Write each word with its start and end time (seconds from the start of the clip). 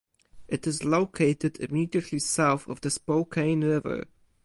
It 0.47 0.65
is 0.65 0.83
located 0.83 1.59
immediately 1.59 2.17
south 2.17 2.67
of 2.67 2.81
the 2.81 2.89
Spokane 2.89 3.61
River. 3.63 4.05